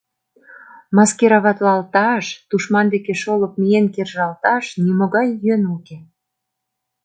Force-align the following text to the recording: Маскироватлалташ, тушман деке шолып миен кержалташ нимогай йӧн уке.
Маскироватлалташ, 0.95 2.25
тушман 2.49 2.87
деке 2.93 3.13
шолып 3.21 3.53
миен 3.61 3.85
кержалташ 3.95 4.65
нимогай 4.83 5.27
йӧн 5.43 5.63
уке. 5.75 5.97